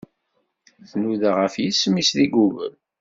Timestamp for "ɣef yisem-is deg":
1.39-2.29